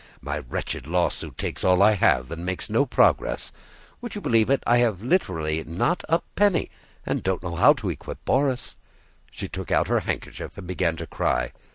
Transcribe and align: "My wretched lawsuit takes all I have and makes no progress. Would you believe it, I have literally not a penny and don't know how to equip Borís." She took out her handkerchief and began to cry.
"My 0.19 0.39
wretched 0.39 0.87
lawsuit 0.87 1.37
takes 1.37 1.63
all 1.63 1.83
I 1.83 1.91
have 1.91 2.31
and 2.31 2.43
makes 2.43 2.71
no 2.71 2.87
progress. 2.87 3.51
Would 4.01 4.15
you 4.15 4.19
believe 4.21 4.49
it, 4.49 4.63
I 4.65 4.77
have 4.79 5.03
literally 5.03 5.63
not 5.63 6.03
a 6.09 6.21
penny 6.35 6.71
and 7.05 7.21
don't 7.21 7.43
know 7.43 7.55
how 7.55 7.73
to 7.73 7.89
equip 7.91 8.25
Borís." 8.25 8.77
She 9.29 9.47
took 9.47 9.69
out 9.69 9.89
her 9.89 9.99
handkerchief 9.99 10.57
and 10.57 10.65
began 10.65 10.95
to 10.95 11.05
cry. 11.05 11.51